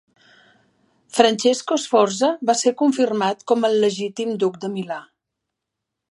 Francesco 1.17 1.75
Sforza 1.83 2.29
va 2.49 2.55
ser 2.61 2.73
confirmat 2.79 3.45
com 3.51 3.67
el 3.69 3.77
legítim 3.83 4.31
duc 4.45 4.57
de 4.65 4.71
Milà. 4.79 4.99